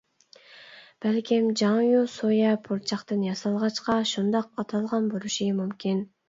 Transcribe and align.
بەلكىم 1.05 1.51
جاڭيۇ 1.61 1.99
سويا 2.13 2.53
پۇرچاقتىن 2.69 3.21
ياسالغاچقا، 3.27 3.99
شۇنداق 4.13 4.49
ئاتالغان 4.65 5.13
بولۇشى 5.13 5.49
مۇمكىن. 5.61 6.03